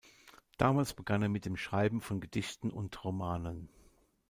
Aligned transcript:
Damals 0.57 0.95
begann 0.95 1.21
er 1.21 1.29
mit 1.29 1.45
dem 1.45 1.55
Schreiben 1.55 2.01
von 2.01 2.21
Gedichten 2.21 2.71
und 2.71 3.03
Romanen. 3.03 3.69